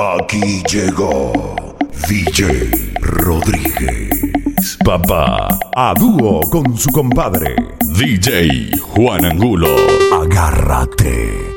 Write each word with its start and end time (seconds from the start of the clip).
Aquí 0.00 0.60
llegó 0.64 1.32
DJ 2.08 2.68
Rodríguez. 3.00 4.76
Papá, 4.84 5.56
a 5.72 5.94
dúo 5.96 6.40
con 6.50 6.76
su 6.76 6.90
compadre, 6.90 7.54
DJ 7.96 8.72
Juan 8.80 9.24
Angulo. 9.24 9.68
Agárrate 10.20 11.53